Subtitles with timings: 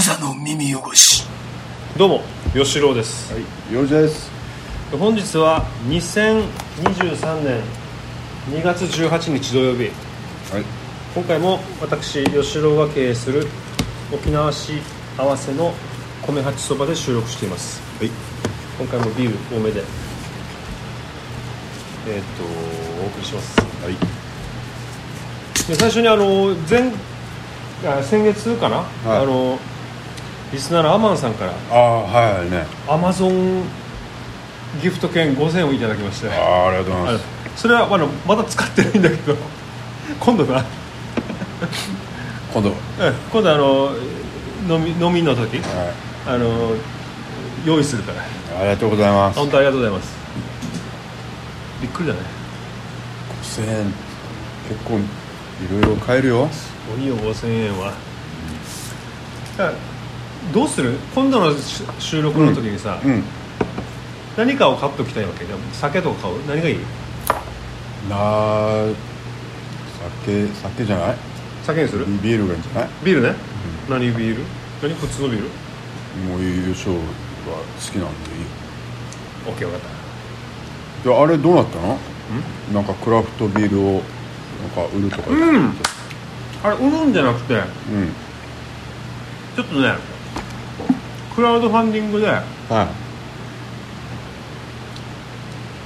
[0.00, 1.26] 無座の耳汚し。
[1.98, 2.22] どうも
[2.54, 3.30] 吉郎です。
[3.34, 3.42] はい、
[3.74, 4.30] よろしくです。
[4.98, 7.60] 本日は2023年
[8.48, 9.90] 2月18日土曜日。
[10.54, 10.64] はい、
[11.14, 13.46] 今回も私吉郎が経営する
[14.10, 14.80] 沖縄市
[15.18, 15.74] 合わせの
[16.26, 17.82] 米八そばで収録しています。
[17.98, 18.10] はい、
[18.78, 19.82] 今回もビール多めで
[22.08, 22.44] えーっと
[23.02, 23.60] お送りします。
[23.60, 23.94] はい、
[25.68, 26.90] で最初にあの前
[27.86, 28.84] あ先月かな、は
[29.16, 29.22] い。
[29.24, 29.58] あの
[30.52, 32.66] リスナーのアマンさんからああ、はいね。
[32.88, 33.62] アマゾン
[34.82, 36.28] ギフト券5000円をいただきまして。
[36.28, 37.24] ああ、ありがとうございます。
[37.56, 39.36] それはあのまだ使ってないんだけど
[40.18, 40.64] 今度な
[42.52, 42.76] 今度、は？
[43.00, 43.90] うん今度あの
[44.68, 45.60] 飲み飲みの時い、
[46.26, 46.74] あの
[47.64, 48.22] 用意するから。
[48.60, 49.38] ありがとうございます。
[49.38, 50.12] 本当ありがとうございます。
[51.80, 52.20] びっくりだね。
[53.42, 53.94] 5000円、
[54.68, 55.02] 結構い
[55.72, 56.48] ろいろ買えるよ。
[56.52, 57.92] すごいよ5000円は、
[59.56, 59.72] だから
[60.52, 60.96] どうする？
[61.14, 63.22] 今度のし収録の時にさ、うん、
[64.36, 65.44] 何かを買っときたいわけ？
[65.44, 66.46] でも酒とか買う？
[66.46, 66.76] 何がいい？
[68.08, 68.86] なあ、
[70.24, 71.16] 酒、酒じゃない？
[71.62, 72.06] 酒にする？
[72.06, 72.88] ビールがいいんじゃない？
[73.04, 73.34] ビールね、
[73.88, 74.42] 何ビール？
[74.82, 74.94] 何？
[74.94, 75.48] 普通のビール？
[76.28, 77.04] もう優勝は好
[77.92, 78.46] きなんでいいよ。
[79.48, 79.90] オッケー分かっ
[81.02, 81.08] た。
[81.08, 81.98] で、あれどうなったの？
[82.72, 85.72] なんかクラフトビールを、なんか売るとかうん。
[86.62, 87.62] あれ売るんじゃなくてうん、
[89.56, 89.94] ちょっとね
[91.40, 92.86] クラウドファンディングであは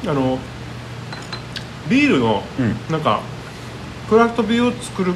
[0.02, 0.06] い。
[0.08, 0.36] の
[1.88, 3.20] ビールのうん、なんか
[4.08, 5.14] クラフトビールを作るっ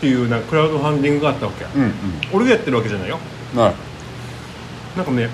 [0.00, 1.92] ていうなクラウドファンディングがあったわけ、うん、
[2.32, 3.18] 俺がやってるわけじゃないよ。
[3.54, 3.74] うん、はい。
[4.96, 5.28] なんかね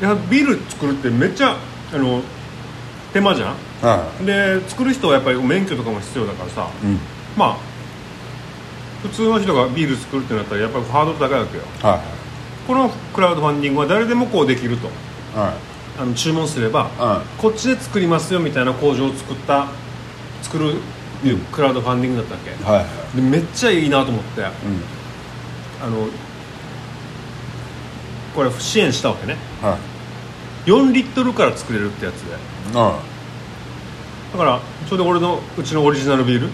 [0.00, 1.56] いやビール作るってめっちゃ
[1.92, 2.22] あの
[3.12, 3.56] 手間じゃん？
[3.82, 6.70] はで作る人はやっぱり免許とかも必要だからさ。
[6.84, 6.86] い。
[6.86, 6.98] うん、
[7.36, 7.56] まあ
[9.02, 11.64] 普通の人がビール作るってなったらやっぱりハードル高いわけよ。
[11.82, 12.21] は
[12.66, 14.90] このクラウドファンディングは誰でもこうできるとい。
[15.38, 15.54] は
[16.00, 17.00] あの注文すればい。
[17.00, 19.68] はこっちで作りますよみたいな工場を作った
[20.42, 20.74] 作る
[21.24, 22.50] いうクラウドファンディングだったわけ？
[22.50, 22.54] い。
[22.64, 22.76] はい。
[22.76, 22.82] は
[23.14, 23.16] い。
[23.16, 24.46] でめっちゃいいなと思ってうん。
[24.46, 26.08] あの
[28.34, 29.76] これ支援したわけねは
[30.66, 30.70] い。
[30.70, 32.36] 4リットルから作れるってやつで
[32.74, 32.98] あ
[34.32, 36.48] だからそれで俺のうちのオリジナルビール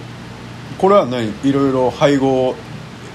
[0.79, 2.55] これは何いろいろ配合を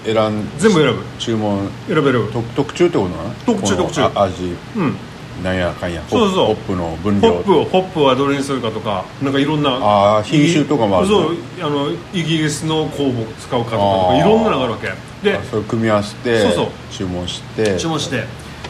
[0.04, 1.04] 選ん全部選ぶ。
[1.20, 1.70] 注文。
[1.88, 2.30] 選べる。
[2.32, 3.30] 特特注ってことなの？
[3.46, 4.02] 特注特注。
[4.02, 4.56] あ味。
[4.76, 4.96] うん。
[5.44, 6.02] なんやかんや。
[6.10, 7.32] そうそうホップの分量。
[7.34, 14.92] ホップをホップはどれにするかとかなんかいろんなあー品種とかもあるそうあのイギリスの酵母使うかとかとかいろんなのがあるわけ。
[15.24, 16.68] であそれ組み合わせてそうそう。
[16.92, 17.78] 注文して。
[17.80, 18.26] 注文して。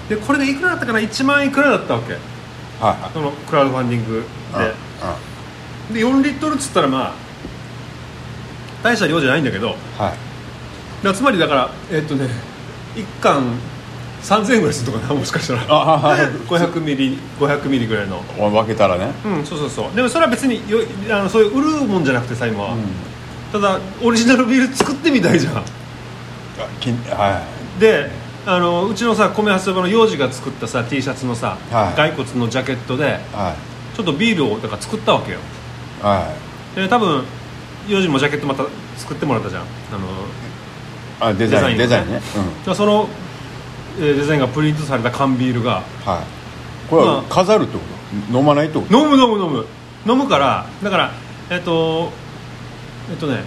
[0.10, 2.14] でこれでいくらだったかな？1万いくらだったわけ。
[2.14, 2.22] はい
[3.02, 3.12] はい。
[3.14, 4.24] そのクラウドファンディングで。
[5.02, 5.18] あ
[5.92, 7.14] で4リットルっつったらまあ
[8.84, 10.14] 大した量じゃないんだけどあはい
[11.04, 12.28] だつまりだからえっとね
[12.96, 13.44] 1缶
[14.24, 15.66] 3000円ぐらいするとかなもしかしたら。
[15.68, 18.24] あはい500ミリ500ミリぐらいの。
[18.38, 19.12] 分けたらね。
[19.26, 19.96] うんそうそうそう。
[19.96, 22.78] でもそれは別によあのそういう売るもんじゃなくてさ今は、
[23.52, 25.56] ただオリジナルビール作ってみたいじゃん。
[25.56, 27.44] は
[27.80, 28.10] で
[28.46, 31.94] あのうちのさ米発売の幼児が作ったさ T シャツのさ、はい。
[31.96, 33.56] 骸骨のジャケットでいは
[33.94, 33.96] い。
[33.96, 35.40] ちょっとビールをだから作ったわけよ。
[36.02, 36.34] は
[36.76, 37.26] で多分
[37.90, 38.64] 幼児もジャケットまた
[38.98, 39.64] 作ってもらったじゃん。
[39.64, 39.66] あ
[39.98, 40.53] のい
[41.20, 42.22] あデザインデザインね。
[42.68, 42.76] うん。
[42.76, 43.08] その、
[44.00, 46.90] えーデザインがプリントされた缶ビールがはい。
[46.90, 47.84] これはまあ飾るってこ
[48.32, 48.38] と？
[48.38, 48.98] 飲まないってこと？
[48.98, 49.66] 飲む飲む飲む。
[50.06, 51.12] 飲むからだから
[51.50, 52.10] えっと
[53.10, 53.44] えっとね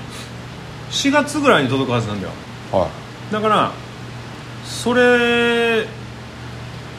[0.91, 2.32] 4月ぐらいに届くはずなんだよ。
[2.72, 2.88] は
[3.31, 3.32] い。
[3.32, 3.72] だから
[4.65, 5.81] それ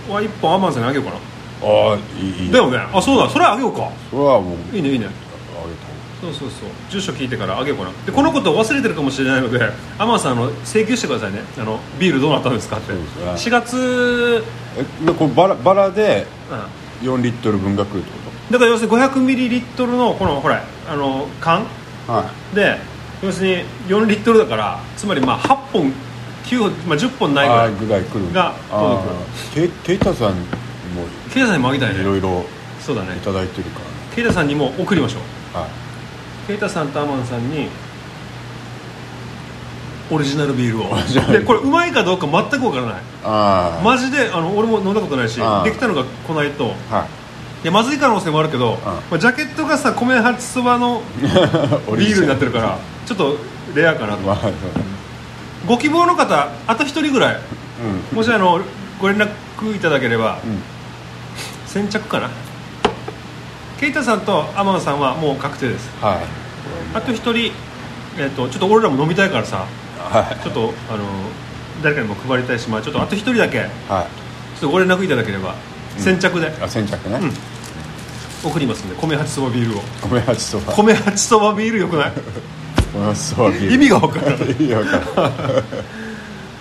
[0.09, 1.17] は1本アマンさんにあげようかな。
[1.63, 2.77] ああいいだよね。
[2.77, 3.29] あそうだ。
[3.29, 3.89] それあげようか。
[4.11, 4.75] それはもう。
[4.75, 5.07] いいねいいね。
[5.07, 5.09] あ
[6.21, 6.69] そうそうそう。
[6.89, 7.91] 住所聞いてからあげようかな。
[8.05, 9.59] でこのことを忘れてるかもしれないので
[9.99, 11.43] アマンさんあの請求してくださいね。
[11.57, 12.93] あのビールどうなったんですかって。
[12.93, 14.43] そうです4月、
[14.77, 17.07] えでこれバラバラでうん。
[17.07, 18.17] 4リットル分が来るってこ
[18.51, 21.63] だから要するに500ミリリットルのこのほらあの缶？
[22.07, 22.79] とはで
[23.21, 25.93] 要するに4リットルだからつまりまあ8本
[26.45, 28.33] 9本、まあ、10本いないぐらいあーぐらい来る。
[28.33, 29.09] が届く。
[29.09, 30.39] あーケケイタさんに
[30.95, 32.01] もケイタさんにもあげたいね。
[32.01, 32.45] いろいろ
[32.79, 33.17] そうだね。
[33.17, 33.81] いただいてるか
[34.15, 35.21] ケイタさんにも送りましょう。
[35.53, 35.86] らねはい
[36.47, 37.67] ケイタさんとアマンさんに
[40.09, 40.95] オリジナルビールを。
[41.31, 43.83] でこれうまいかどうか全くわからない。
[43.83, 45.35] マジであの俺も飲んだことないし
[45.65, 46.73] できたのが来ないと。
[46.89, 47.05] は
[47.63, 47.67] い。
[47.67, 53.37] やまずい可能性もあるけど、あまあ、ジャケットがさ米八そばの いビールになってるからちょっと
[53.75, 54.37] レアかなと、まあ
[55.65, 57.39] ご希望の方あと1人ぐらい。
[58.13, 58.17] うん。
[58.17, 58.61] もしあの
[59.01, 60.61] ご連絡いただければ、うん。
[61.65, 62.29] 先着かな
[63.79, 65.89] ケイタさんとアマンさんはもう確定です。
[66.01, 66.25] はい。
[66.95, 67.53] あと1人、
[68.17, 69.65] えっとちょっと俺らも飲みたいからさ
[69.99, 70.43] はい。
[70.43, 71.03] ちょっとあの
[71.83, 75.53] 誰かにも配りたいし、まあ、ちょっとあと一人だけちょはっとご連絡いただければ
[75.97, 76.47] 先着で。
[76.47, 78.49] いあ先着ね、うん。
[78.49, 79.81] 送りますんで米八そばビールを。
[80.09, 80.73] 米八そば。
[80.73, 82.11] 米八そばビールよくない？
[82.93, 83.73] 米八そばビール。
[83.73, 85.33] 意味が分からない意味わからん。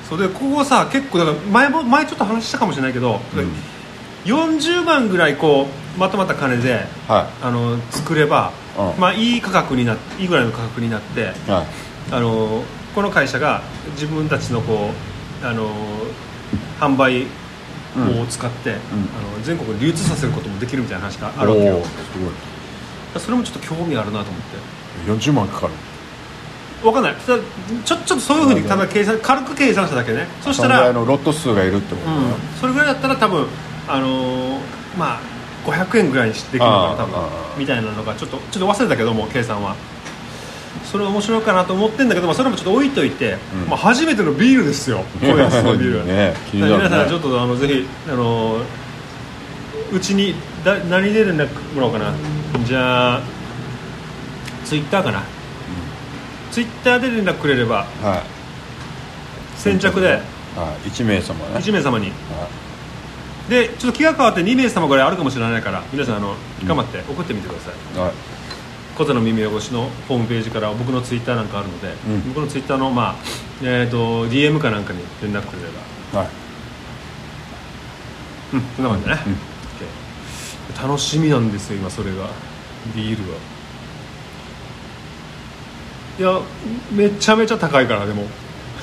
[0.08, 3.20] それでここさ結構だから前も前ちょっと話したかもしれないけど、
[4.24, 9.00] 40万ぐらいこうまとまった金ではあの作れば、うん。
[9.00, 11.66] まあいい価格になっいいぐらいの価格になっていはい。
[12.12, 12.62] あの
[12.94, 13.62] この会社が
[13.92, 14.90] 自分たちのこ
[15.42, 15.70] うあの
[16.80, 18.78] 販売を使って、あの
[19.42, 21.82] 全国に流通させることもできるみたいな話があるわけよ。
[23.18, 24.76] それもちょっと興味あるなと思って。
[25.06, 25.72] ごい40万かかる
[26.82, 27.14] 分かんない。
[27.16, 27.38] ちょ
[27.84, 30.26] ちょっとそういうふうにただ計算軽く計算しただけね。
[30.42, 33.46] そしたらロット数がいるってことね、うん、それぐらいだったら多分
[33.88, 34.60] あのー
[34.98, 35.35] まあ
[35.72, 37.14] 500円ぐらいにしてできるのかな多分
[37.58, 39.74] みたいなのがちょっとちょっと忘れたけども計算は。
[40.84, 43.70] それ面白いかなと思ってんだけど、まあ、それもちょっと置いといて、うん。
[43.70, 45.02] まあ、初めてのビールですよ。
[45.64, 46.04] のビール
[46.52, 48.62] 皆さんちょっとあのぜひあのー
[49.92, 50.34] うちに
[50.64, 52.12] だ何で連絡もらおうかな。
[52.64, 53.20] じゃあ
[54.64, 55.22] ツイッターかな、
[56.50, 57.86] ツイッターで連絡くれれば。
[58.02, 59.58] はい。
[59.58, 60.08] 先着で。
[60.08, 61.56] はい、1名様ね。
[61.56, 62.06] 1名様に。
[62.06, 62.48] は
[63.48, 66.34] でちょっと気が変わって2名様ぐらいあるかもしれないから皆さんあの
[66.64, 69.14] 頑張って送ってみてください、いはい。
[69.14, 72.28] の耳汚しのホームページから僕のツイッターなんかあるので、うん。
[72.28, 73.14] 僕のツイッターの、まあ
[73.62, 75.68] えー、と DM かなんかに連絡くれれ
[76.12, 76.20] ば。
[76.20, 76.28] はい。
[78.54, 82.28] うんそんな感じだね、うん OK 楽しみなんですよ今それが。
[82.94, 83.38] ビールは。
[86.18, 86.40] いや
[86.92, 88.24] めちゃめちゃ高いからでも。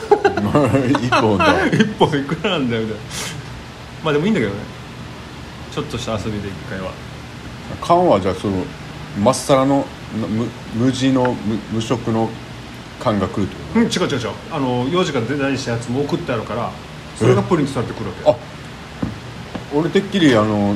[0.14, 3.04] 一本だ1 本いくらなんだよみたいな
[4.04, 4.58] まあでもいいんだけどね。
[5.74, 6.92] ちょっとした遊びで1回は。
[7.82, 8.64] 缶はじゃあその
[9.22, 9.86] まっさらの
[10.76, 12.30] 無無地の無無色の
[13.00, 14.30] 缶が来るってこうん違う違う違う。
[14.52, 16.70] あの幼児がデザインしたやつも送ってあるから
[17.18, 18.36] それがプリントされてくるわけとあ
[19.74, 20.76] 俺てっきりあの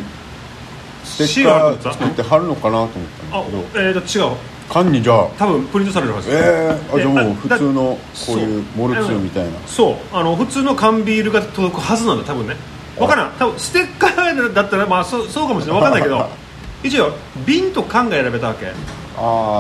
[1.03, 2.89] ステッカー作って貼るのかなと思っ
[3.31, 3.83] たあんだけど。
[3.83, 4.35] えー、と違う。
[4.69, 5.27] 缶にじゃあ？
[5.37, 6.29] 多分プリントされるはず。
[6.31, 7.99] えー、あじゃあもうえ普通のこ
[8.35, 9.51] ういうモルツみたいな。
[9.67, 9.95] そう。
[10.11, 12.55] あの普通の缶ビールが届くはずなんだ多分ね
[12.97, 13.31] 分からん。
[13.37, 15.81] 多分ステッカーだったらまあそうそうかもしれない。
[15.81, 16.29] 分かんないけど
[16.83, 17.13] 一応
[17.45, 18.71] 瓶と缶が選べたわけ。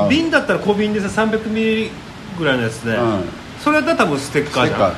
[0.09, 1.91] 瓶だったら小瓶でさ300ミリ
[2.37, 3.23] ぐらいのやつで、うん。
[3.63, 4.93] それだったら多分ステッカーじゃん。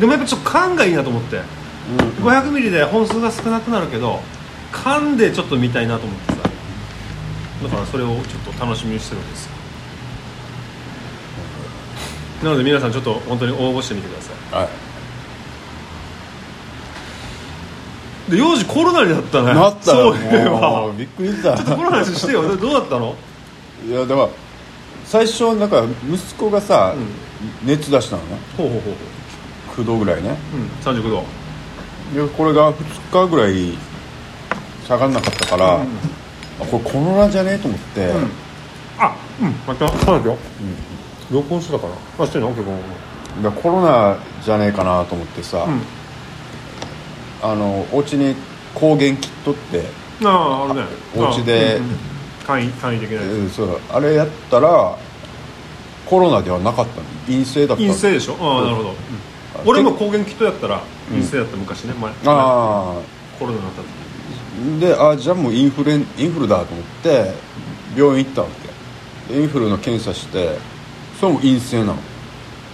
[0.00, 1.36] でもやっぱちょっと缶がいいなと思って。
[1.36, 2.26] うん。
[2.26, 4.20] 500ミリで本数が少なくなるけど
[4.72, 6.38] 缶でちょっと見たいなと思ってさ。
[7.64, 8.14] だからそれをちょ
[8.52, 9.54] っと楽しみにしてるんですよ。
[12.44, 14.66] なので皆さんちょっと本当に応募してみてくださはい
[18.23, 19.54] いで幼児コロナになったね。
[19.54, 21.56] なったよそういえもばうびっくりした。
[21.56, 22.42] ちょっとこの話してよ。
[22.56, 23.14] どうだったの？
[23.86, 24.28] いやだから
[25.04, 26.94] 最初なんか息子がさ、
[27.64, 28.38] 熱出したのね。
[28.56, 30.36] ほうほうほう9度ぐらいね。
[30.82, 31.24] ほう、うん、39度。
[32.14, 33.76] でこれが2日ぐらい
[34.86, 35.78] 下がんなかったから、あ
[36.70, 37.54] これコロナじゃね？
[37.54, 38.30] えと思って、うん。
[38.98, 40.38] あうんまたそうだよ、
[41.30, 41.94] うん、録音してたかな
[42.24, 42.50] あしてんの？
[42.50, 42.60] か
[43.42, 45.80] らコロナじゃねえかなと思ってさ、うん
[47.44, 48.34] あのお家に
[48.74, 49.84] 抗原キットって、
[50.24, 50.86] あああるね。
[51.14, 51.98] お家であうんうん。
[52.46, 53.32] 簡易簡易的なやつ。
[53.32, 54.96] うんそうあれやったら
[56.06, 57.06] コロナではなかったの。
[57.26, 57.88] 陰性だったの。
[57.88, 58.36] 陰性でしょ？
[58.40, 58.96] ああなるほど、うん。
[59.66, 60.80] 俺も抗原キットやったら
[61.10, 63.00] 陰性だった昔ね前ああ
[63.38, 67.32] コロナになった時であじゃあもうインフルエンインフルだと思って
[67.96, 68.48] 病院行ったわ
[69.28, 69.34] け。
[69.34, 70.56] でインフルの検査して
[71.20, 71.96] それも陰性なの。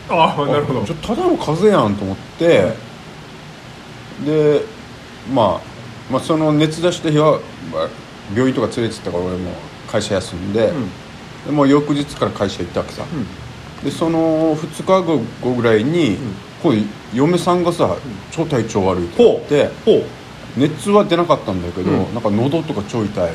[0.08, 0.84] ああなるほど。
[0.84, 2.72] ちょただの風邪やんと思って、
[4.24, 4.62] で、
[5.32, 5.60] まあ、
[6.10, 7.40] まあその熱出した日は、
[7.72, 7.88] まあ
[8.34, 9.50] 病院とか連れてったから俺も
[9.90, 10.90] 会社休んで,、うん。
[11.46, 13.04] でもう翌日から会社行ったわけさ、
[13.84, 16.18] でその2日後後ぐらいに、
[16.62, 16.74] こう
[17.12, 17.96] 嫁さんがさ
[18.30, 19.70] 超体調悪いって言ほって
[20.56, 22.14] 熱は出なかったんだけど、うん。
[22.14, 23.30] なんか喉とか超痛い。
[23.30, 23.32] あ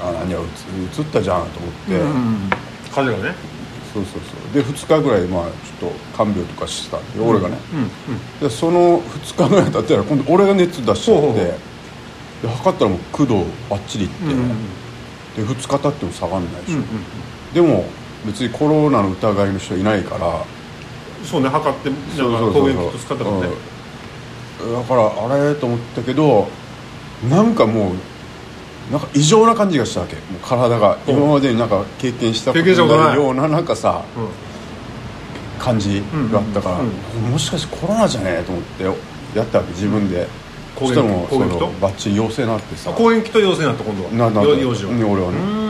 [0.00, 0.08] あ。
[0.08, 2.50] あ何やうつうつったじゃんと思って、うんうんうん。
[2.90, 3.36] 風邪がね
[3.92, 4.54] そうそうそう。
[4.54, 7.80] で2日ぐらいまあちょっと看病とかしてたんで、俺がね、うん。
[7.80, 7.88] うん。
[8.40, 11.54] でその2日ぐらい経ったら今度俺が熱出しちゃって
[12.42, 14.48] で測ったらもう9度ばっちりいって、うんうん
[15.36, 16.86] で2日経っても下がんないでしょ、うんうん。
[17.54, 17.84] でも
[18.26, 20.44] 別にコロナの疑いの人いないから。
[21.24, 23.48] そうね測ってなんか抗原キット使ったもんね。
[24.64, 24.72] うん。
[24.74, 26.48] だからあれと思ったけど
[27.28, 27.94] なんかもう
[28.90, 30.14] なんか異常な感じがしたわけ。
[30.16, 34.28] もう体がうん今までになんか経験したことないようななんかさうん。
[35.58, 36.02] 感じ
[36.32, 38.84] があったから、うんもしかしてコロナじゃねえと思って
[39.38, 40.26] やったわけ自分で。
[40.78, 41.48] そしたらもうその
[41.80, 42.90] バッチリ陽性になってさ。
[42.90, 44.30] あ抗原キット陽性になった今度は。
[44.30, 44.92] ななよ幼児は。
[44.92, 45.38] ね俺はね。
[45.38, 45.66] うん。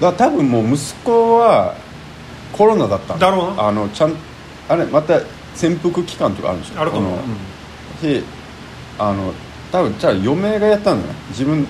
[0.00, 1.76] だから多分もう息子は
[2.52, 3.20] コロナだったの。
[3.20, 3.68] だろうな。
[3.68, 4.14] あのちゃん
[4.68, 5.20] あれまた
[5.54, 6.80] 潜伏期間とかあるんでしょ？
[6.80, 8.22] あるかも、このう
[8.98, 9.32] あの
[9.70, 11.64] 多分じゃあ嫁がやったんだよ自分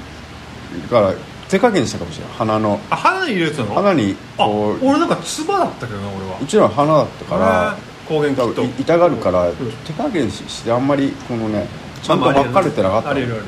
[0.89, 1.15] から
[1.49, 2.35] 手加減したかもしれない。
[2.35, 2.81] 鼻の。
[2.91, 3.75] あ鼻に入れてたの？
[3.75, 4.87] 鼻にあこう。
[4.87, 6.39] 俺なんか唾だったけどな俺は。
[6.41, 7.77] うちらは鼻だったから。
[8.09, 9.55] 抗原多分い痛がるからん
[9.87, 11.67] 手加減ししてあんまりこのね
[12.03, 13.47] ちゃんと分かれてなかっただかあれるあれる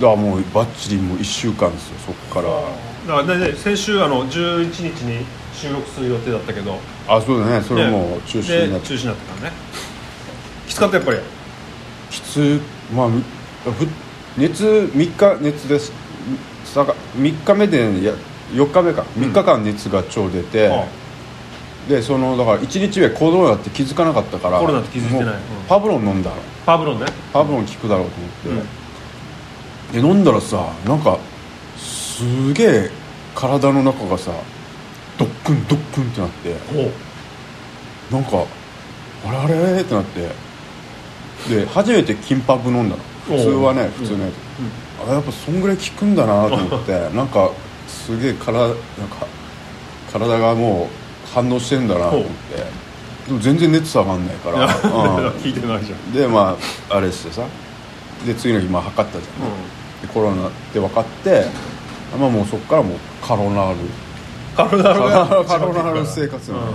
[0.00, 2.48] らもうバッチリもう1週間ですよそっから。
[3.18, 6.78] だからね先週あの11日に収録する予定だったけど。
[7.06, 7.60] あそうだね。
[7.60, 9.56] それもう中止になってで中止になったからね。
[10.66, 11.18] きつかったやっぱり。
[12.10, 12.60] きつ
[12.94, 13.14] まあふ
[14.38, 15.92] 熱3日熱です
[16.74, 18.14] 3日目でや
[18.52, 19.02] 4日目か。
[19.16, 20.86] 3日間熱が超出て、あ
[21.88, 25.34] でそのだから1日目コロナって気づかなかったからコロナって気づいてない。
[25.68, 26.36] パブロン飲んだの。
[26.66, 27.06] パブロンね。
[27.32, 28.62] パブロン効くだろうと思っ
[29.92, 31.18] て、で飲んだらさなんか
[31.76, 32.90] すげえ
[33.34, 34.30] 体の中がさ
[35.18, 36.54] ドックンドックンってなって。
[38.10, 38.44] なんか
[39.24, 40.50] あれあれってなって。
[41.48, 47.50] で初めて金パブ飲んだの普通はね普通のやつ、あやっぱそんぐらい効くんだなと思って なんか
[47.88, 49.26] すげえ体なんか
[50.12, 52.90] 体がもう反応してんだなと思って。
[53.26, 54.70] でも全然熱下がんないから、 うん。
[55.38, 56.12] 聞いてないじゃん。
[56.12, 56.56] でま
[56.90, 57.42] ああれしてさ。
[58.26, 61.46] で次の日まあ測ったじゃん、でコロナって分かって
[62.18, 63.76] まあもうそこからもうカロナール。
[64.56, 66.72] カロナールがカロナール生活なのね、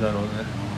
[0.00, 0.44] なるほどね。
[0.44, 0.71] で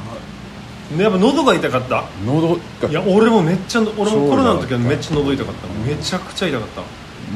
[0.99, 2.05] やっぱ喉が痛かった。
[2.27, 2.89] 喉が。
[2.89, 5.67] いや俺もめっちゃ俺もコロナの時はめっちゃ喉痛かった。
[5.89, 6.83] めちゃくちゃ痛かった。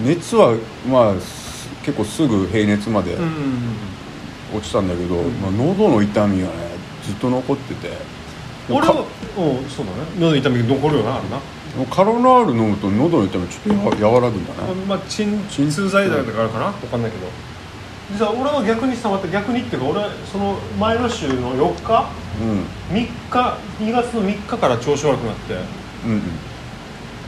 [0.04, 0.54] 熱は
[0.88, 3.30] まあす結構すぐ平熱までうんうん
[4.54, 6.52] 落ちたんだけど、まあ、喉の痛みがね
[7.02, 7.88] ずっと残ってて。
[7.88, 9.98] うん俺はうんそうだね。
[10.18, 11.40] 喉痛み残るよなあるな。
[11.86, 14.74] カロナール飲むと喉の痛みちょっとや和らぐんだね。
[14.86, 16.70] まあ鎮鎮痛剤だからかな。
[16.72, 17.26] 分かんないけど。
[18.12, 19.26] でさ俺は逆にさまた。
[19.28, 25.54] 逆にっていうか俺その前の週の4日うん3日2月の3日から調子悪くなって。
[26.04, 26.22] うんうん。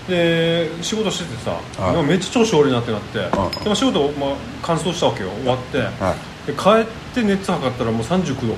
[0.09, 1.52] で仕事しててさ、
[1.83, 2.05] はい。
[2.05, 3.62] めっちゃ調子悪いなってなって、ん。
[3.62, 4.31] でも仕事、まあ、
[4.62, 5.31] 乾燥したわけよ。
[5.31, 6.47] 終わって、はい。
[6.47, 8.57] で帰って熱測ったらもう39度。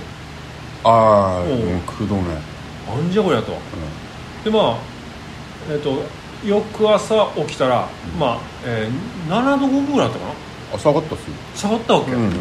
[0.84, 1.80] ああうんもう。
[1.86, 2.40] 空洞ね
[2.88, 3.52] なんじゃこりゃと。
[4.44, 4.76] でまあ
[5.70, 6.02] えっ、と
[6.44, 10.32] 翌朝起きたら、まあ、えー7度5分ぐらいだったかな。
[10.74, 11.34] あ下がったっすよ。
[11.54, 12.32] 下がったわけ、うんうん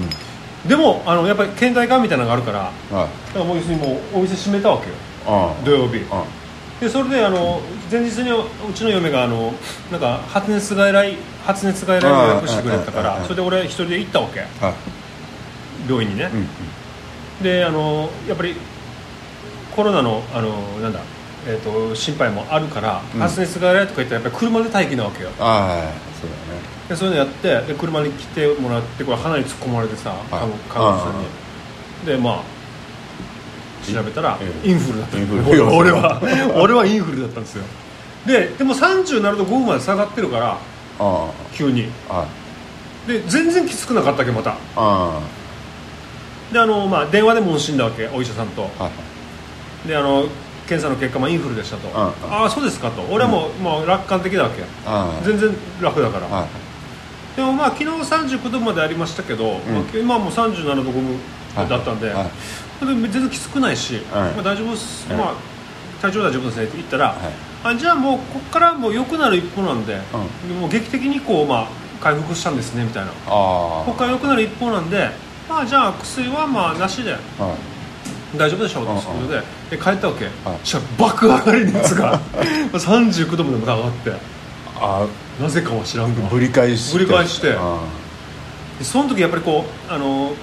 [0.67, 3.09] でもあのやっぱり倦怠感みたいなのがあるからはい。
[3.27, 4.95] だからもう要するにもうお店閉めたわけよ。
[5.25, 6.05] あ土曜日。
[6.11, 6.23] あ
[6.79, 9.53] でそれであの前日にうちの嫁があの
[9.91, 14.45] なんか発熱外来発熱外来予約してくれたからそれで俺一人で行ったわけ。
[15.87, 16.47] 病院にね、うんうん。
[17.43, 18.55] であのやっぱり
[19.75, 20.99] コロナのあのなんだ、
[21.47, 23.19] えー、と心配もあるから、うん。
[23.19, 25.29] 発熱外来とか言ったらやっぱり車で待機なわけよ
[26.91, 32.43] でそういうのやってで車に来てもらってこれ鼻に突っ込まれてさ看護師さんにでまあ
[33.81, 34.69] 調べたらええ。
[34.69, 35.17] インフルだった。
[35.17, 36.21] 俺は
[36.61, 37.63] 俺はインフルだったんですよ。
[38.27, 40.57] ででも37度5分まで下がってるから
[40.99, 41.87] あ急に。
[43.07, 44.57] で全然きつくなかったっけまた。
[44.75, 45.21] あ
[46.51, 48.69] であの、まあ、電話で問診だわけお医者さんと。
[48.77, 48.89] あは
[49.85, 49.87] い。
[49.87, 50.25] であの
[50.67, 52.13] 検査の結果、まあ、インフルでしたと、んあ
[52.45, 53.01] あそうですかと。
[53.03, 55.49] 俺はもう,、もう楽観的だわけああ全然
[55.81, 56.60] 楽だから、はい
[57.35, 61.19] でもまあ昨日39度までありましたけど、まあ、今はもう37度5分
[61.69, 62.27] だったんで、はい
[62.85, 64.33] で全然きつくないし、はい。
[64.33, 65.17] まあ、大丈夫です、はい。
[65.17, 65.35] まあ、
[66.01, 67.17] 体調大丈夫ですねって言ったら、はい。
[67.63, 69.97] あじゃあもうここからもう良くなる一方なんで、
[70.59, 71.67] もう劇的にこう、まあ、
[72.01, 73.11] 回復したんですねみたいな。
[73.11, 75.11] あここから良くなる一方なんで、
[75.47, 77.15] まあ、じゃあ薬はまあなしで
[78.35, 80.59] 大丈夫でしょうということでで帰ったわけ、はい。
[80.63, 82.19] そしたら爆上がり熱が
[82.73, 84.13] 39度まで上がって。
[84.83, 85.05] あ
[85.41, 86.99] なぜかは知らんけどぶり返して。
[86.99, 87.55] ぶり返して。
[88.81, 90.33] その時やっぱりこうあの、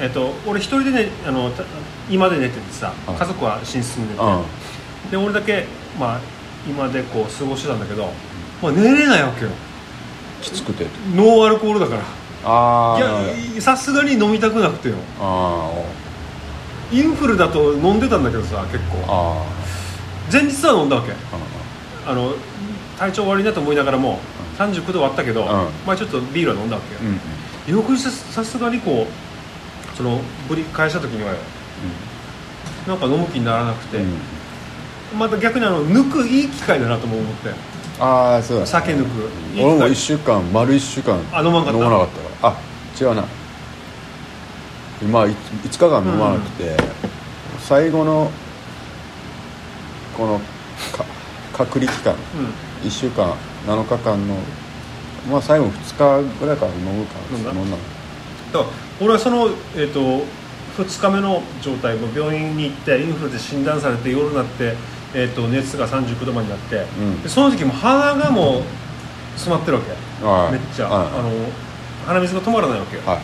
[0.00, 1.64] えっと俺一人でねあのた
[2.10, 4.42] 今で寝ててさはい家族は寝室に寝て、あ
[5.10, 5.66] で俺だけ、
[5.98, 6.20] まあ、
[6.68, 8.08] 今でこう過ごしてたんだけど、
[8.62, 9.50] まあ、寝れないわけよ。
[10.42, 10.86] きつくて。
[11.14, 12.02] ノーアルコールだから。
[12.44, 12.98] ああ。
[12.98, 14.96] いやさすがに飲みたくなくてよ。
[15.20, 15.72] あ
[16.92, 19.04] インフルだと飲んでたんだけどさ結構。
[19.08, 19.44] あ
[20.30, 21.12] 前日は飲んだわけ。
[21.12, 21.16] あ。
[22.06, 22.34] あの
[22.98, 24.18] 体調悪いなと思いながらも
[24.58, 25.46] 39度はあったけど、ん。
[25.86, 27.20] まあ、ちょっとビールは飲んだわけよ、うんうん。
[27.66, 31.34] 翌日さすがにこうそのぶり返した時には
[32.86, 35.18] なんか飲む気にならなくて、うん。
[35.18, 37.50] また逆にあの抜くいい機会だなとも思って。
[38.00, 39.30] ああそうだ酒抜く。
[39.56, 41.78] 俺も1週間丸1週間あ飲まなかった？
[41.78, 42.56] 飲まなかったから。
[42.56, 42.56] あ
[43.00, 43.24] 違うな。
[45.10, 46.76] まあ5日間飲まなくて、
[47.60, 48.30] 最後の
[50.16, 50.38] この
[50.92, 51.04] か
[51.52, 52.12] 隔離期間。
[52.12, 52.18] うん
[52.84, 53.34] 1週間
[53.66, 54.36] 7日間の
[55.30, 57.50] まあ最後2日ぐらいから飲むか飲んだ？
[57.52, 57.76] 飲んだ
[58.52, 58.64] だから
[59.00, 60.24] 俺はその、えー、と
[60.76, 64.74] 2日目の状態もう病院に行ってインフルで診断されて夜になって、
[65.14, 67.22] えー、と熱が39度までになって、ん。
[67.22, 68.62] でその時も鼻がもう
[69.34, 70.24] 詰まってるわけ。
[70.24, 70.52] はい。
[70.52, 71.06] めっちゃ、はい。
[71.08, 71.30] あの
[72.06, 73.02] 鼻水が止まらないわけよ。
[73.06, 73.18] はい。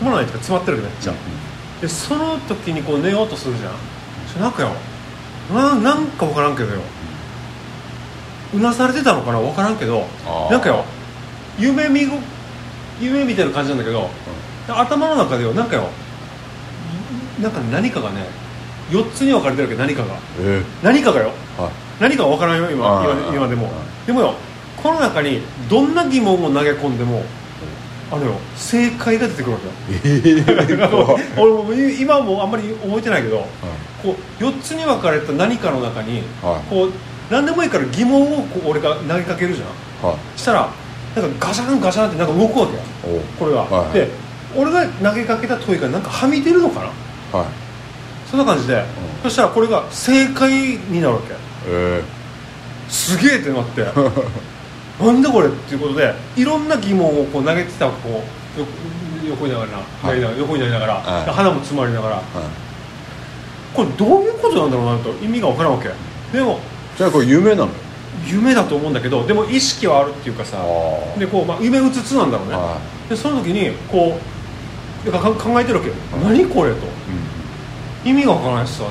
[0.00, 1.14] 止まらないっていうか詰まってるわけめっちゃ、
[1.80, 3.72] でその時にこう寝ようとするじゃん。
[4.40, 4.70] なんかよ。
[5.52, 6.80] ななんか分からんけどよ
[8.54, 10.06] うなされてたのかな分からんけど
[10.50, 10.84] なんかよ
[11.58, 12.16] 夢見ご
[13.00, 14.08] 夢見てる感じなんだけど、
[14.68, 15.88] 頭の中でよなんかよ
[17.40, 18.24] なんか何かがね
[18.90, 20.14] 4つに分かれてるわけ何かが。
[20.38, 21.32] え何かがよ。
[21.58, 21.72] ーはい。
[22.00, 23.66] 何かが分からんよ今今今でも。
[23.66, 24.34] あでもよ
[24.76, 27.22] この中にどんな疑問を投げ込んでも
[28.12, 29.72] あのよ正解が出てくるわけよ。
[30.04, 33.46] えー 俺も今はもうあんまり覚えてないけど
[34.02, 36.70] こう4つに分かれた何かの中に、はい。
[36.70, 36.92] こう
[37.30, 39.64] 何でもいいから疑問をこう俺が投げかけるじゃ
[40.06, 40.10] ん。
[40.10, 40.38] はい。
[40.38, 40.68] したら
[41.16, 42.80] なんかガシャンガシャンってなんか動くわけよ。
[43.06, 43.20] おう。
[43.38, 44.08] これが、はいで
[44.56, 46.80] 俺が投げかけた問いがなんかはみ出るのか
[47.32, 47.38] な。
[47.38, 47.48] はい。
[48.30, 48.84] そんな感じで、
[49.22, 50.50] そしたらこれが正解
[50.88, 51.34] になるわけ。
[51.66, 52.02] え
[52.88, 53.82] すげえってなって。
[55.02, 58.22] なんだこれっていうことでいろんな疑問をこう投げてたこ
[58.56, 58.66] うよ
[59.30, 60.06] 横にながら、はい。
[60.06, 61.30] なりながら横になりながら、はい。
[61.30, 62.16] 鼻も詰まりながら。
[62.16, 62.46] ーはい。
[63.74, 65.90] これどういうことなんだろうなと意味が分からんわけ。
[66.32, 66.60] でも
[66.96, 67.68] じゃあこれ夢なの？
[68.26, 74.18] 夢だと思うんだけどでも意識はあるっていうかさあでこう、まあ、夢うつつなんだろうね、はでその時にこ
[75.06, 76.38] うかか考えてるわけよ、はい。
[76.38, 76.86] 何これと。
[78.06, 78.86] 意味がわからないしさっ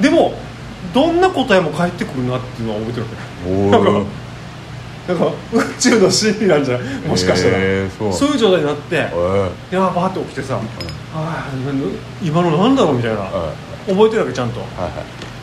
[0.00, 0.02] て。
[0.02, 0.32] でも
[0.92, 3.12] どんな答えも返ってくるなっていうのは覚えてるわ
[3.44, 3.50] け。
[3.52, 6.98] おなんかおなんか宇宙の真理なんじゃない？
[7.06, 8.98] もしかしたら、えーそういう状態になって、え
[9.70, 10.58] いやーバーって起きてさ、
[11.14, 11.52] ああ
[12.20, 12.96] 今のなんだろう？
[12.96, 13.52] みたいな、は
[13.86, 13.90] い。
[13.92, 14.58] 覚えてるわけちゃんと。
[14.58, 14.90] はいはい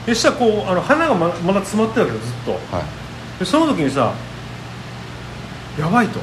[0.05, 2.75] でしたらこうあの鼻がままだ詰まってるわけよずっと。
[2.75, 3.39] はい。
[3.39, 4.13] でその時にさ
[5.79, 6.19] やばいと。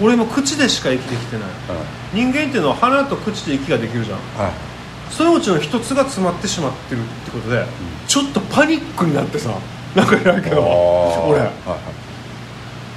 [0.00, 1.48] 俺今口でしか息できてない。
[2.14, 4.18] 人間っていうのは鼻と口で息ができるじゃん。
[4.36, 4.46] はい。
[4.46, 4.72] はい
[5.12, 7.66] そのうちの一つが詰まってしまってるってことで、
[8.08, 9.50] ちょっとパニックになってさ
[9.94, 11.26] なんかやるけどあー。
[11.28, 11.40] 俺。
[11.40, 11.50] はい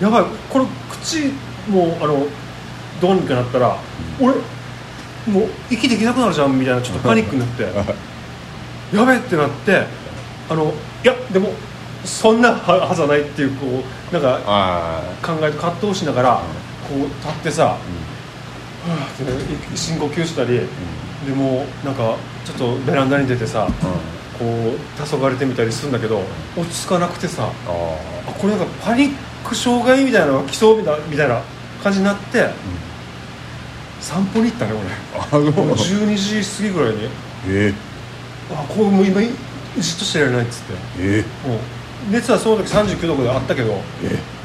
[0.01, 0.23] やばい。
[0.49, 1.33] これ口
[1.69, 2.25] もうあの
[3.01, 3.77] どうにかなったら、
[4.19, 4.33] 俺
[5.27, 7.63] もう息できなくなるじゃんみたいなちょっとパニックになって。
[7.65, 8.14] は い
[8.93, 9.85] やべえってなって
[10.49, 11.49] あのいやでも
[12.03, 16.41] そんなははずはないっていうこうなんかあ考えと葛藤しながら
[16.87, 20.59] こう立ってさ、はぁってね深呼吸したり、
[21.25, 23.67] でもうなんかちょっとベランダに出てさ
[24.37, 26.21] こう黄昏てみたりするんだけど
[26.55, 27.49] 落ち着かなくてさあ
[28.27, 31.41] あこれなんかパニック障害みたいなのが来そうみたいなみたいな
[31.81, 32.49] 感じになって、
[33.99, 34.73] 散歩に行ったね
[35.31, 35.51] 俺。
[35.51, 37.09] もう12時過ぎぐらいに。
[37.47, 37.73] え
[38.51, 39.31] あこうもう今じっ
[39.79, 40.73] としてられないっつって。
[40.99, 41.47] ええ。
[41.49, 41.59] もう
[42.11, 43.73] 熱はその時39度ぐらいあったけど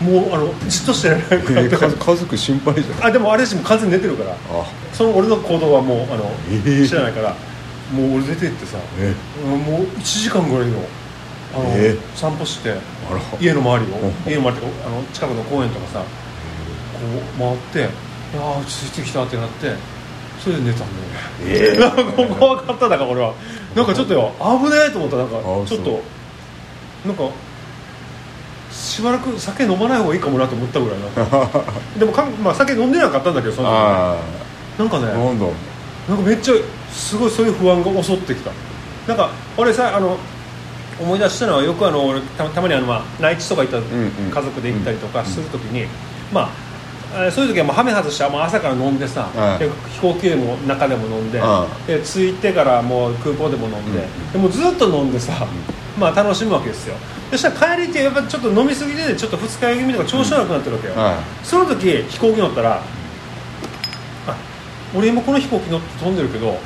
[0.00, 1.60] もうあのじっとしてられないくら。
[1.62, 3.04] いえ家家族心配じゃん。
[3.06, 4.32] あでもあれしも完全に寝てるから。
[4.32, 4.36] あ。
[4.94, 7.34] その俺の行動はもうあの、えー知らないから。
[7.92, 10.78] もう俺出て行ってさえもう1時間ぐらいの
[11.54, 12.80] あの、えー散歩してあら。
[13.40, 14.12] 家の周りをうん。
[14.30, 16.06] 家の周りってあの近くの公園とかさこ
[17.36, 19.74] う回っていやー落ち着いてきたってなって
[20.42, 20.78] それで寝たん。
[20.80, 23.32] だよねえ なんか怖かっただから俺は。
[23.74, 24.32] なんかちょっとよ。
[24.40, 25.16] 危ねえと思った。
[25.16, 26.02] なんかあちょっと。
[27.06, 27.24] なんか
[28.72, 31.48] しばらく酒飲まない方がいいかもなと思ったぐらいな。
[31.98, 33.68] でもかん、まあ、酒飲んでなかったんだけどその
[34.78, 35.46] 時なんかねあなんだ？
[36.08, 36.54] なんかめっちゃ
[36.92, 38.50] すごいそういう不安が襲ってきた。
[39.06, 40.16] なんか俺さあの
[41.00, 45.86] 思い出したのはよくあの俺たたまにあの、まあ、内地とか行ったんうん家族で行ったりとかするときに、
[46.32, 46.69] まあえー
[47.32, 51.86] そういう時はもうハメ外してもう朝から飲んでさ、はいで飛行機でも中でも飲んで、うん。
[51.86, 55.46] で着いてからもう空港でも飲んで,、でもうずっと飲んでさ、
[55.98, 56.94] まあ楽しむわけですよ。
[57.30, 62.82] そしたら帰りってやっぱちょっと飲みすぎてちょっと二日酔い気味とか調子悪くなってるわけよ、はその時飛行機乗ったら
[64.26, 64.36] あ
[64.96, 66.58] 俺今この飛行機乗って飛んでるけど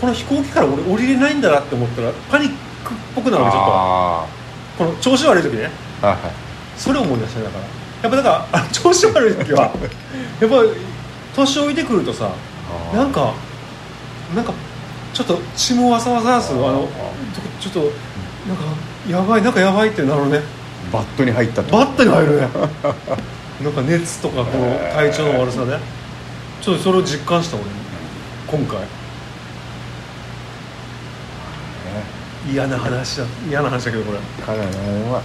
[0.00, 2.58] この飛行機から俺降りれないんだなって思ったらパニックっ
[3.14, 4.26] ぽくなるわけちょっあ
[4.78, 5.70] とこの調子悪い時ね。
[6.02, 6.32] あはいはい。
[6.76, 7.64] それを思い出したねだから
[8.02, 9.72] やっぱだからあ調子悪い時は
[10.40, 10.56] やっぱ
[11.36, 12.30] 年老いてくるとさ
[12.94, 13.34] なんか
[14.34, 14.52] なんか
[15.12, 16.88] ちょっと血もわさわさするあの
[17.60, 17.80] ちょっと
[18.48, 18.64] なんか
[19.08, 20.40] やばいなんかやばいってなるね。
[20.92, 21.72] バットに入ったと。
[21.72, 22.48] バットに入るね。
[23.60, 25.78] なんか熱とかこの体調の悪さで
[26.62, 27.64] ちょっとそれを実感した俺。
[28.46, 28.78] 今回。
[32.50, 33.24] 嫌な話だ。
[33.48, 34.18] 嫌な話だけどこれ。
[34.44, 34.70] 彼はね
[35.10, 35.22] まあ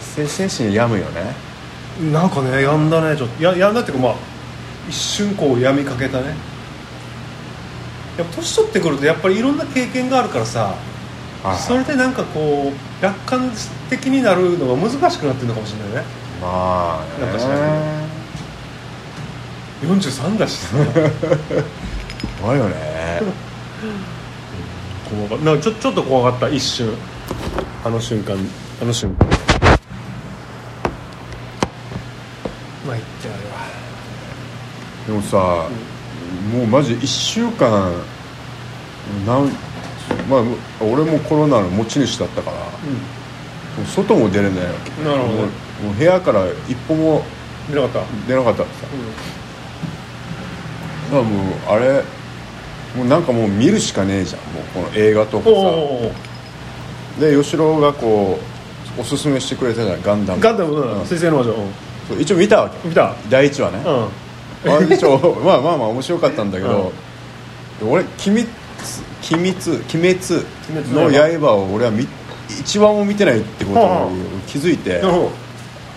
[0.00, 1.47] 精精神病むよね
[2.00, 3.42] なんかねやんだねちょっと。
[3.42, 4.14] ややんだっていうかまあ
[4.88, 6.34] 一瞬こう闇かけたね。
[8.16, 10.74] やっぱ年取ってくるとやっぱりいろんな経験があるからさはい
[11.48, 11.58] はい。
[11.58, 13.50] それでなんかこう楽観
[13.90, 16.02] 的になるのが難しくなってるのかもしれないね。
[16.40, 17.26] まあね。
[17.26, 17.60] なんか知らん
[19.98, 20.56] 43だし。
[20.58, 20.76] さ
[22.42, 23.22] 怖いよね。
[25.08, 26.92] 怖かったなんかちょちょっと怖かった一瞬。
[27.84, 28.36] あの瞬間
[28.82, 29.47] あの瞬間
[32.98, 33.68] まあ言ってあれは
[35.06, 35.68] でもさ、
[36.52, 37.92] もうマジ1週間
[39.26, 39.48] なん
[40.28, 40.42] まあ
[40.84, 42.62] 俺もコロナの持ち主だったから、も
[43.82, 44.90] う外も出れないわけ。
[45.02, 45.34] なるほど。
[45.34, 47.22] ねもうもう部屋から一歩も
[47.68, 48.02] 見なかった。
[48.26, 48.86] 出なかったってさ、
[51.12, 52.02] だからもうあれ
[52.96, 54.42] もうなんかもう見るしかねえじゃん。
[54.52, 55.60] もうこの映画とかおさ
[57.18, 58.38] おで吉郎がこ
[58.98, 60.02] うおすすめしてくれたじゃん。
[60.02, 60.42] ガンダム。
[60.42, 61.06] ガンダムうんうん。
[61.06, 61.54] 水星の魔女。
[61.54, 61.64] そう
[62.18, 62.76] 一応見たわけ。
[62.84, 63.14] うん見た？
[63.28, 63.92] 第一話ね、うん。
[64.64, 64.80] まあ
[65.44, 66.92] まあまあまあ面白かったんだけど、
[67.82, 68.46] 俺「鬼滅」
[69.32, 70.18] 「鬼滅」「鬼滅」
[70.92, 72.06] の鬼滅の刃を俺は見
[72.60, 75.28] 一話も見てないってことはあに気づいて、うん。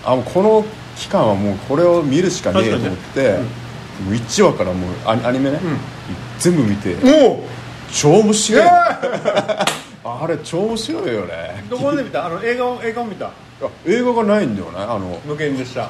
[0.05, 0.65] あもうこの
[0.97, 5.59] 期間はもうこれを見るしかねえと思って、もう1話からもうアニアニメね、
[6.39, 8.69] 全部見て、もう超面白い、え
[10.03, 11.63] あれ超面白いよね。
[11.69, 12.25] どこで見た？
[12.25, 13.27] あの映画を映画を見た？
[13.27, 13.29] あ
[13.85, 15.89] 映画がないんだよねあの無限でした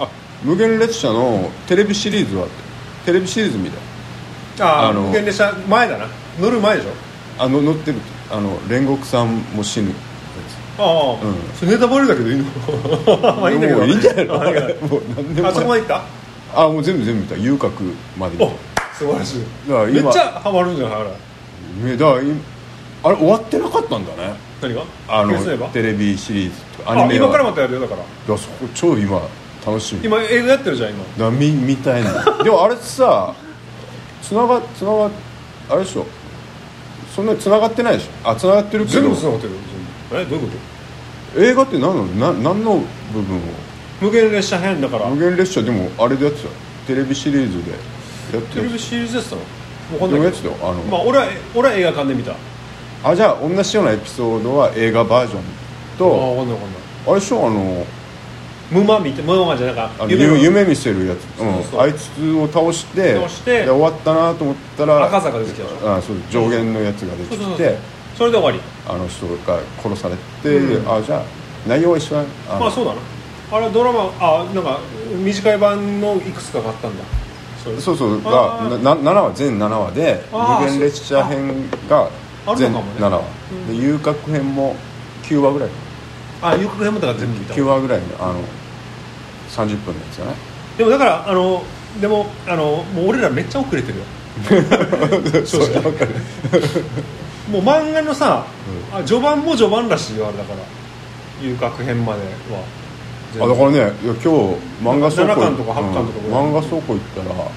[0.00, 0.08] あ
[0.42, 2.46] 無限列車のテレビシリーズは
[3.04, 3.70] テレビシリーズ見
[4.58, 6.06] たあああの無限でした前だな。
[6.40, 6.90] 乗る前でしょ？
[7.38, 7.98] あの乗ってる。
[8.30, 9.92] あの煉獄さんも死ぬ。
[10.78, 11.34] ああ、うん。
[11.54, 12.44] それネタバレだけどいいの？
[13.40, 13.78] まあいいんだけど。
[13.80, 14.34] もういいんじゃないの？
[14.34, 16.02] もう何でもあそこまで行った？
[16.54, 17.36] あもう全部全部見た。
[17.36, 17.82] 遊郭
[18.18, 18.54] まで見おた。
[18.98, 19.42] 素晴らしい。
[19.68, 21.00] だから今めっちゃハマるんじゃない？
[21.00, 21.04] あ
[21.84, 21.90] れ。
[21.92, 22.24] ねだからい
[23.02, 24.34] あれ終わってなかったんだね。
[24.60, 24.82] 何が？
[25.08, 27.26] あのテレビシリーズアあニメは。
[27.26, 28.00] 今からまたやるよだから。
[28.00, 29.20] だからそこ超今
[29.66, 30.04] 楽しみ。
[30.04, 31.04] 今映画やってるじゃん今。
[31.04, 33.32] だから見見たいな でもあれさ
[34.22, 35.10] つながつなが
[35.70, 36.06] あれでしょ。
[37.14, 38.28] そんなにつながってないでしょ。
[38.30, 39.00] あつながってるけど。
[39.02, 39.50] 全部繋がってる
[40.12, 40.56] えどういうこ
[41.36, 42.32] 映画って何なの？
[42.32, 42.82] な何の
[43.12, 43.40] 部分を？
[43.40, 45.06] と無限列車編だから。
[45.06, 45.62] 無限列車。
[45.62, 46.52] でもあれでやってたよ。
[46.86, 47.76] テレビシリーズでや
[48.38, 49.42] ってるテレビシリーズやってたの？
[50.00, 50.50] わかんないけど。
[50.50, 50.70] ってたよ。
[50.70, 52.32] あの、まあ俺は俺は映画館で見た
[53.04, 55.42] ああじゃあ同じようなエピソードは映画バージョンあ
[55.98, 56.80] と分かんない分かんない。
[57.06, 57.86] あれでしょあの
[58.70, 59.90] ムマ見てムマじゃなんか。
[59.98, 61.22] あ夢夢見せるやつ。
[61.38, 61.76] そうそうう。
[61.76, 63.64] ん、あいつを倒して倒して。
[63.64, 67.54] で終わったなと思ったら赤坂出てきたでしょあそう上限のやつが出てそうそうそう。
[67.54, 67.78] きて
[68.16, 68.60] それで終わり。
[68.86, 70.92] あの人が殺されて、うん。
[70.92, 71.22] あじゃあ
[71.66, 72.22] 内容は一緒だ。
[72.22, 73.00] ねあのまあそうだな。
[73.50, 74.80] あれドラマあなんか
[75.24, 77.04] 短い版のいくつかがあったんだ。
[77.64, 78.20] それそうそう。
[78.26, 83.00] あがーな7話全7話であー無限列車編が全あるのかもね。
[83.00, 83.22] 7話、
[83.68, 84.76] で遊郭編も
[85.24, 85.68] 9話ぐらい。
[86.42, 88.40] あ遊郭編もだから全部見た9話ぐらいのあの
[89.50, 90.34] 30分のやつよね。
[90.76, 91.62] でもだからあの
[92.00, 94.04] でもあのもう俺らめっちゃ遅れてるよ。
[95.44, 96.14] そうわかる。
[97.50, 98.44] もう漫画のさ、
[98.92, 100.58] あ序盤も序盤らしいよあれだから。
[101.42, 102.20] 遊郭編まで
[102.52, 102.60] は。
[103.44, 104.28] あだからねいや今日
[104.82, 106.50] 漫画倉庫7巻とか8巻とかうん。
[106.50, 107.50] 漫画倉庫行ったら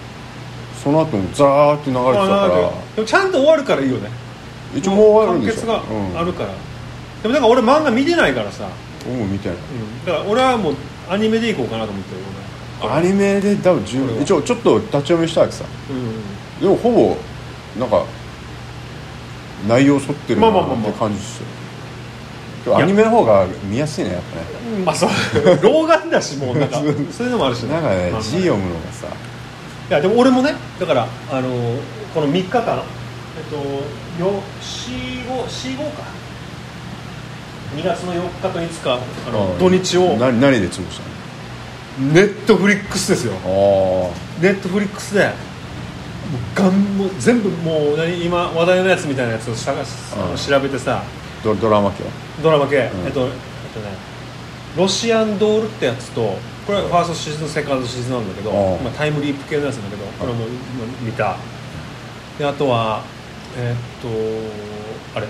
[0.83, 4.03] その後もザーって流れてたかかでもちゃんと終わるからいいよね。
[4.05, 4.09] ら
[4.75, 6.49] 一応もう終わるんでしょ完結がうんあるから、
[7.23, 8.67] でもだから俺漫画見てないからさ、
[9.05, 9.57] 僕も見てない。
[9.57, 9.59] う
[10.03, 10.75] ん、だから俺はもう
[11.09, 12.21] アニメでいこうかなと思ってる
[12.89, 14.21] アニメで多分十これは。
[14.21, 15.65] 一応ちょっと立ち読みしたわけさ。
[15.89, 17.17] 俺うんでもほぼ
[17.79, 18.05] なんか
[19.67, 20.89] 内容沿ってるなまあまあまあまあ。
[20.89, 21.37] って感じです
[22.65, 22.77] よ。
[22.77, 24.83] アニメの方が見やすいねやっぱね。
[24.85, 25.09] まあそう。
[25.61, 26.77] 老眼だしもうなんか。
[27.11, 29.07] そういうのもあるしなんかねまあ字読むのがさ。
[29.89, 31.49] いやでも俺もねだからあの
[32.13, 32.81] この3日間
[33.51, 36.03] とよ4五4五か。
[37.75, 40.17] 2月の4日と5日あの土日を。
[40.17, 41.03] 何何で潰した
[41.99, 43.33] ネットフリックスですよ。
[43.33, 44.11] の
[44.41, 45.31] ネットフリックスでも
[46.55, 51.03] うがんもう全部もう何今話題のやつみたいなやつを探し調べてさ。
[51.03, 52.03] あドドラマ系？
[52.41, 52.79] ドラマ系、ん。
[52.79, 53.31] えっとえっとね
[54.77, 61.35] ロシアンドールってやつとこれはファーストシーズンセカンドシーズンなんだけど、うんまあ、タイムリープ系のやつなんだけどこれも今見た。
[62.37, 63.03] であとは
[63.57, 64.07] えっと
[65.17, 65.27] あれ？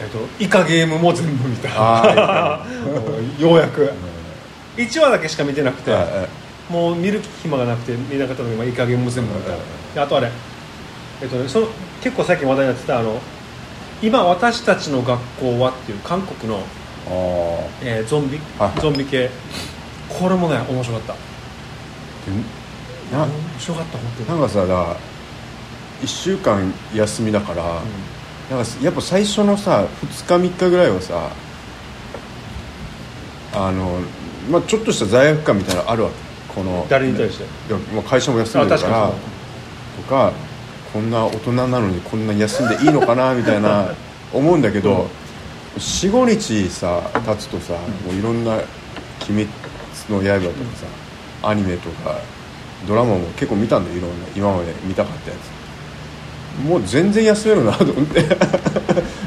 [0.00, 1.70] えっとイカゲームも全部見た。
[1.74, 2.64] あ
[3.38, 3.92] ようやく。
[4.76, 5.92] 1話だけしか見てなくて、
[6.70, 9.42] もう見る暇がなくて見なかったのに、まあ、いい加減も全部見
[9.94, 10.30] た、あとあれ、
[11.20, 11.66] えっとね、その
[12.00, 13.20] 結構最近話題になってたあの
[14.00, 19.30] 「今私たちの学校は」っていう韓国の、あえーゾンビ、はいゾンビ系。
[20.08, 21.14] これもね面白かった。
[23.16, 24.28] 面白かった本当に。
[24.40, 24.96] なんかさだ
[26.02, 27.64] 1週間休みだから、
[28.50, 31.30] なんかやっぱ最初のさ2日3日ぐらいはさ
[33.52, 33.98] あの、
[34.50, 36.28] まあ、ちょっとした罪悪感みたいなのあるわけ。
[36.54, 37.44] この誰に対して？
[37.44, 39.12] いやもう会社も休んでるから
[39.96, 40.32] とか
[40.92, 43.94] こんな大人なのにこんなに休んでいいのかな みたいな
[44.32, 45.08] 思うんだけど、
[45.76, 48.54] 45日さ経つとさ、もういろんな
[49.28, 49.48] 「鬼滅
[50.08, 50.54] の刃」とか
[51.42, 52.16] さ、アニメとか
[52.86, 55.40] ドラマも結構見たんでいろんな今まで見たかったやつ
[56.66, 58.24] もう全然休めるなと思って。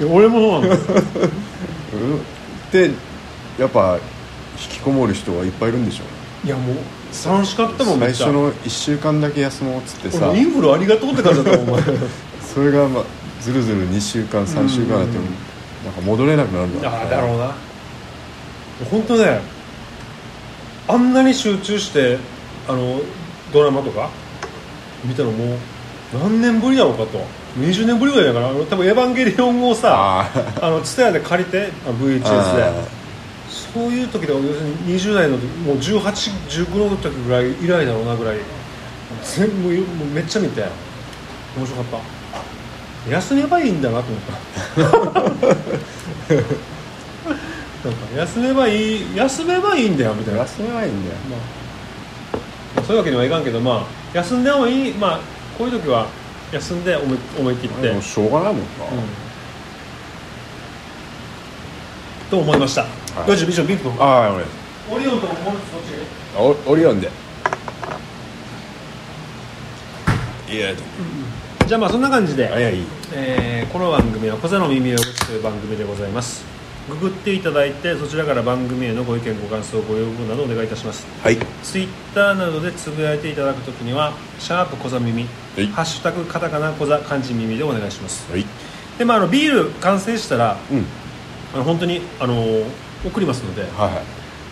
[0.05, 0.61] 俺も
[2.71, 2.91] で
[3.59, 3.97] やっぱ
[4.59, 6.03] 引きこもる人がいっぱいいるんでしょ
[6.45, 6.75] いやもう
[7.27, 10.29] 楽しかったもん最初の1週間だけ休もうっつってさ。
[10.29, 11.83] 俺インフルありがとうって感じだったもんお前
[12.53, 13.03] それが、まあ、
[13.41, 15.25] ずるずる2週間3週間やっても
[15.85, 17.51] なんか戻れなくなるんだああだろうな。
[18.89, 19.39] 本当ね
[20.87, 22.17] あんなに集中して
[22.67, 22.99] あの
[23.53, 24.09] ドラマとか
[25.05, 25.57] 見たのもう
[26.13, 27.23] 何年ぶりだろうかと。
[27.59, 33.01] 20年ぶりぐらいだから多分「エヴァンゲリオン」をさあ あのツタヤで借りてあ VHS あで
[33.49, 34.53] そういう時で要する
[34.85, 38.37] に20代の時もう1819の時ぐらい以来だろうなぐらい。
[39.23, 40.61] 全部もうめっちゃ見て。
[41.57, 42.01] 面白かっ
[43.05, 43.11] た。
[43.11, 45.21] 休めばいいんだなと思った。
[47.83, 51.15] なんか休めばいい休めばいいんだよみたいな、休めないんだよ。
[52.75, 54.93] まあ、そういうわけにはいかんけどまあ休んでもいい。
[54.93, 55.19] まあ
[55.61, 56.07] こういう時は
[56.51, 58.67] 休んで思い思い切って、もうしょうがないもんな、
[62.31, 62.85] と思いました、い。
[63.27, 64.43] どうしよう以上ビーフとああ俺
[64.91, 65.91] オリオンとモルツどっち
[66.35, 66.41] が？
[66.41, 67.11] いいおオリオンで。
[70.49, 70.73] いや
[71.67, 72.61] じゃあまあそんな感じで、あい。
[72.63, 76.43] やいいえーこの番組は「小座の耳を打つ」という番組でございます。
[76.89, 81.05] ググっていただいてそちらから番組へのご意見ご感想ご要望などお願いいたします。
[81.23, 81.37] はい。
[81.61, 85.67] ツイッターなどでつぶやいていただくときには「シャープ小座耳」はい。
[85.67, 88.31] ハッシュタグカタカナ小座漢字耳」でお願いします。
[88.31, 88.45] はい。
[88.97, 90.85] でまああのビール完成したらうん。
[91.53, 92.63] あの本当にあの
[93.05, 93.91] 送りますので、はい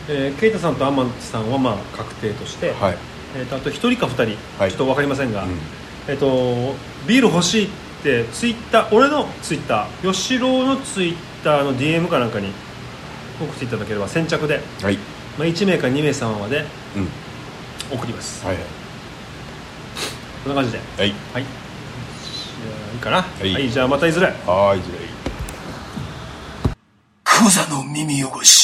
[0.09, 2.97] えーケイタさんとアマンさんはまあ確定として、はい。
[3.37, 4.71] えー、とあと1人か2人、はい。
[4.71, 5.59] ちょっと分かりませんが、うん。
[6.07, 6.75] えっ、と
[7.07, 7.69] ビール欲しいっ
[8.03, 12.51] てツイッター俺のツイッター吉郎のツイッターの DM かなんかに
[13.39, 14.97] 送っていただければ先着で、はい。
[15.37, 17.07] まあ、1名か2名様までうん。
[17.91, 18.78] 送ります、はい
[20.43, 20.79] こんな感じで。
[20.97, 21.13] はい。
[21.33, 21.43] はい。
[21.43, 23.17] じゃあいいかな。
[23.21, 23.69] はい。
[23.69, 24.27] じゃあまたいずれ。
[24.27, 24.79] はいじゃあいい。
[27.23, 28.58] クザの耳汚し